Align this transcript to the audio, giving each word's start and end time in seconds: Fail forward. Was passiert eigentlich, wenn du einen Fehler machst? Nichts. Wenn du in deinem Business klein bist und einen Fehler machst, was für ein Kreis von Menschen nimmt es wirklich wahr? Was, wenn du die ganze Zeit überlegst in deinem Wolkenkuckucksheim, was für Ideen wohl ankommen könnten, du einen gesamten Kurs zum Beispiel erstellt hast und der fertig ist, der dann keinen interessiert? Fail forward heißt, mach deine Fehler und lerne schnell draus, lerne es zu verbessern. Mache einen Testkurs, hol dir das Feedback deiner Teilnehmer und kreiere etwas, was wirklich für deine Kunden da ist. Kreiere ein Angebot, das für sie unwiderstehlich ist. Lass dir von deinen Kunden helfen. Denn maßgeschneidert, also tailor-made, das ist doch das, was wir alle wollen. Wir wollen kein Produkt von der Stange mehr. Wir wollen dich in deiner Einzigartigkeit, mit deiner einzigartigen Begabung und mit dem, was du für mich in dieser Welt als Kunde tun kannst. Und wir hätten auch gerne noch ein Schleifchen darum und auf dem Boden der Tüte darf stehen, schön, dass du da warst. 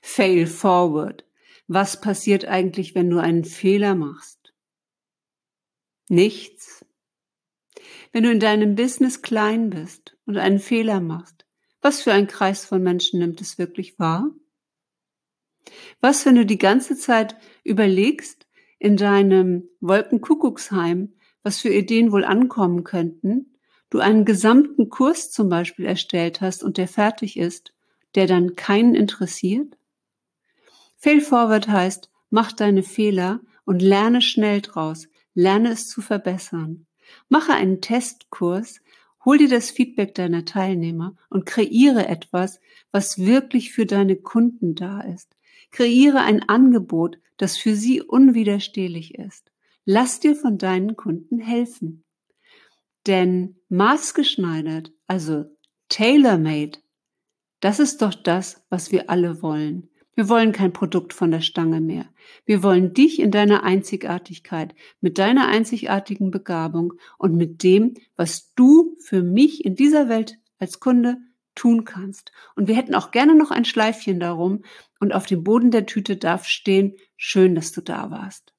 Fail 0.00 0.46
forward. 0.46 1.24
Was 1.66 2.00
passiert 2.00 2.46
eigentlich, 2.46 2.94
wenn 2.94 3.10
du 3.10 3.18
einen 3.18 3.44
Fehler 3.44 3.94
machst? 3.94 4.54
Nichts. 6.08 6.84
Wenn 8.12 8.24
du 8.24 8.30
in 8.30 8.40
deinem 8.40 8.74
Business 8.74 9.22
klein 9.22 9.70
bist 9.70 10.16
und 10.24 10.38
einen 10.38 10.58
Fehler 10.58 11.00
machst, 11.00 11.46
was 11.80 12.02
für 12.02 12.12
ein 12.12 12.26
Kreis 12.26 12.64
von 12.64 12.82
Menschen 12.82 13.20
nimmt 13.20 13.40
es 13.40 13.58
wirklich 13.58 13.98
wahr? 13.98 14.30
Was, 16.00 16.24
wenn 16.26 16.34
du 16.34 16.46
die 16.46 16.58
ganze 16.58 16.96
Zeit 16.96 17.36
überlegst 17.64 18.46
in 18.78 18.96
deinem 18.96 19.68
Wolkenkuckucksheim, 19.80 21.14
was 21.42 21.60
für 21.60 21.72
Ideen 21.72 22.12
wohl 22.12 22.24
ankommen 22.24 22.84
könnten, 22.84 23.58
du 23.90 24.00
einen 24.00 24.24
gesamten 24.24 24.88
Kurs 24.88 25.30
zum 25.30 25.48
Beispiel 25.48 25.86
erstellt 25.86 26.40
hast 26.40 26.62
und 26.62 26.78
der 26.78 26.88
fertig 26.88 27.36
ist, 27.36 27.74
der 28.14 28.26
dann 28.26 28.56
keinen 28.56 28.94
interessiert? 28.94 29.77
Fail 30.98 31.20
forward 31.20 31.68
heißt, 31.68 32.10
mach 32.28 32.52
deine 32.52 32.82
Fehler 32.82 33.40
und 33.64 33.80
lerne 33.80 34.20
schnell 34.20 34.60
draus, 34.60 35.08
lerne 35.32 35.70
es 35.70 35.86
zu 35.86 36.02
verbessern. 36.02 36.86
Mache 37.28 37.52
einen 37.52 37.80
Testkurs, 37.80 38.80
hol 39.24 39.38
dir 39.38 39.48
das 39.48 39.70
Feedback 39.70 40.14
deiner 40.14 40.44
Teilnehmer 40.44 41.16
und 41.30 41.46
kreiere 41.46 42.08
etwas, 42.08 42.60
was 42.90 43.18
wirklich 43.18 43.72
für 43.72 43.86
deine 43.86 44.16
Kunden 44.16 44.74
da 44.74 45.00
ist. 45.00 45.36
Kreiere 45.70 46.20
ein 46.20 46.48
Angebot, 46.48 47.18
das 47.36 47.56
für 47.56 47.76
sie 47.76 48.02
unwiderstehlich 48.02 49.14
ist. 49.14 49.52
Lass 49.84 50.18
dir 50.18 50.34
von 50.34 50.58
deinen 50.58 50.96
Kunden 50.96 51.38
helfen. 51.38 52.04
Denn 53.06 53.56
maßgeschneidert, 53.68 54.92
also 55.06 55.44
tailor-made, 55.88 56.78
das 57.60 57.78
ist 57.78 58.02
doch 58.02 58.14
das, 58.14 58.64
was 58.68 58.92
wir 58.92 59.08
alle 59.08 59.40
wollen. 59.42 59.88
Wir 60.18 60.28
wollen 60.28 60.50
kein 60.50 60.72
Produkt 60.72 61.12
von 61.12 61.30
der 61.30 61.42
Stange 61.42 61.80
mehr. 61.80 62.06
Wir 62.44 62.64
wollen 62.64 62.92
dich 62.92 63.20
in 63.20 63.30
deiner 63.30 63.62
Einzigartigkeit, 63.62 64.74
mit 65.00 65.16
deiner 65.16 65.46
einzigartigen 65.46 66.32
Begabung 66.32 66.94
und 67.18 67.36
mit 67.36 67.62
dem, 67.62 67.94
was 68.16 68.52
du 68.54 68.96
für 68.98 69.22
mich 69.22 69.64
in 69.64 69.76
dieser 69.76 70.08
Welt 70.08 70.36
als 70.58 70.80
Kunde 70.80 71.18
tun 71.54 71.84
kannst. 71.84 72.32
Und 72.56 72.66
wir 72.66 72.74
hätten 72.74 72.96
auch 72.96 73.12
gerne 73.12 73.36
noch 73.36 73.52
ein 73.52 73.64
Schleifchen 73.64 74.18
darum 74.18 74.64
und 74.98 75.14
auf 75.14 75.26
dem 75.26 75.44
Boden 75.44 75.70
der 75.70 75.86
Tüte 75.86 76.16
darf 76.16 76.46
stehen, 76.46 76.96
schön, 77.16 77.54
dass 77.54 77.70
du 77.70 77.80
da 77.80 78.10
warst. 78.10 78.52